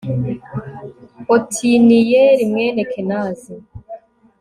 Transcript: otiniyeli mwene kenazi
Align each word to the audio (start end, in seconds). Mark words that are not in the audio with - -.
otiniyeli 1.35 2.43
mwene 2.51 2.81
kenazi 2.91 3.53